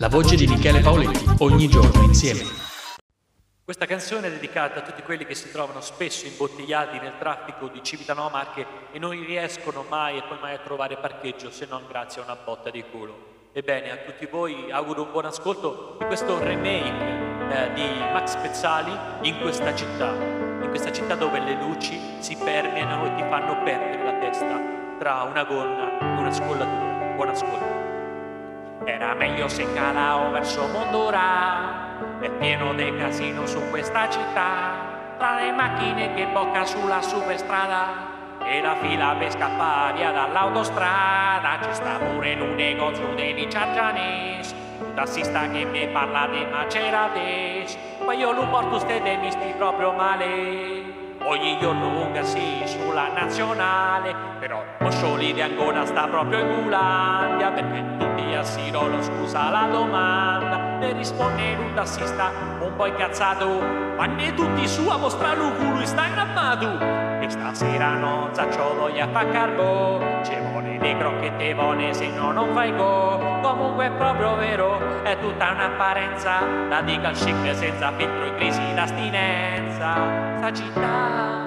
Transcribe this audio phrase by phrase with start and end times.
[0.00, 2.44] La voce di Michele Paoletti, ogni giorno insieme.
[3.64, 7.82] Questa canzone è dedicata a tutti quelli che si trovano spesso imbottigliati nel traffico di
[7.82, 12.20] Civitano Marche e non riescono mai e poi mai a trovare parcheggio se non grazie
[12.20, 13.48] a una botta di culo.
[13.52, 18.92] Ebbene, a tutti voi auguro un buon ascolto di questo remake eh, di Max Pezzali
[19.22, 24.04] in questa città, in questa città dove le luci si permeano e ti fanno perdere
[24.04, 24.60] la testa
[24.96, 27.14] tra una gonna e una scollatura.
[27.16, 27.87] Buon ascolto.
[28.84, 35.50] Era meglio se calavo verso Mondura, è pieno di casino su questa città, tra le
[35.52, 41.58] macchine che bocca sulla superstrada e la fila per scappare via dall'autostrada.
[41.62, 47.76] Ci sta pure in un negozio di nicciaggianis, un tassista che mi parla di macerates,
[48.04, 51.06] poi io lo porto ste mi sti proprio male.
[51.24, 58.17] Ogni giorno lunga sì sulla nazionale, però Moscioli di Angona sta proprio in Gulandia perché
[58.38, 62.30] a Sirolo scusa la domanda e risponde un tassista
[62.60, 63.58] un po' incazzato.
[63.96, 66.78] Vanne tutti su a mostrare un culo instagrammato
[67.20, 70.00] e stasera non zaccio voglia fa carbo.
[70.22, 73.40] Ci vuole dei crocchette buone se no non fai go.
[73.42, 76.40] Comunque è proprio vero è tutta un'apparenza.
[76.68, 79.94] La dica al chic senza filtro in crisi d'astinenza.
[80.38, 81.46] Sta città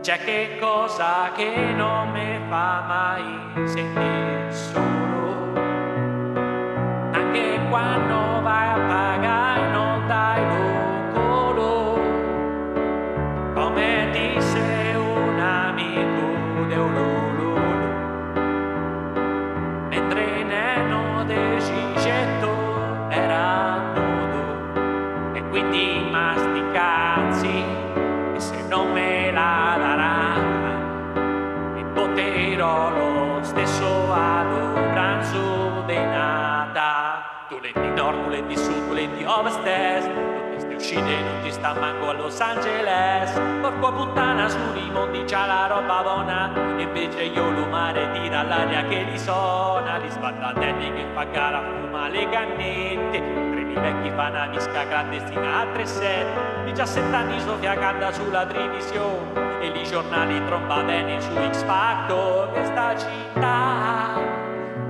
[0.00, 5.17] c'è che cosa che non mi fa mai sentire solo
[7.68, 12.00] quando vai a pagare non dai lucro
[13.54, 17.58] come disse un amico di Ululu
[19.88, 21.26] mentre Neno
[21.58, 22.50] Cicetto
[23.10, 27.64] era nudo e quindi masticazzi
[28.34, 30.36] e se non me la darà
[31.76, 34.47] il poterò lo stesso allo
[38.08, 40.08] Nord, tulenti sud, tulenti ovest est.
[40.08, 43.38] Non ti uscite, non ti sta manco a Los Angeles.
[43.60, 46.50] Porco puttana su di mondi c'ha la roba buona.
[46.78, 52.28] Invece io l'umare tira all'aria che li suona Li sbattanelli che fa gara fuma le
[52.30, 53.46] cannette.
[53.78, 59.60] Vecchi fa una disca clandestina a 3-7 17 anni Sofia canta sulla televisione.
[59.60, 62.52] E i giornali tromba bene su X Factor.
[62.52, 64.18] Questa città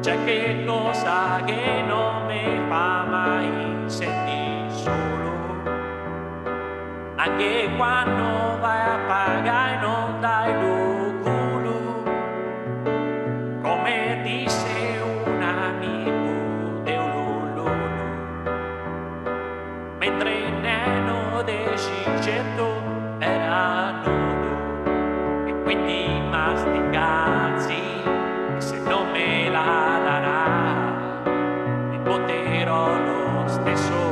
[0.00, 1.97] c'è che cosa che non
[2.48, 3.50] mi fa mai
[3.86, 5.32] sentire solo,
[7.16, 10.76] anche quando vai a pagare non dai lo
[13.62, 17.70] come disse un amico de Ululu,
[19.98, 22.82] mentre Neno de Cicetto
[23.18, 27.97] era nudo e quindi masticazzi
[32.68, 34.07] lo stesso allo